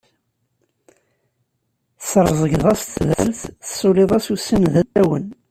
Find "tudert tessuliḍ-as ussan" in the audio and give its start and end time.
2.93-4.63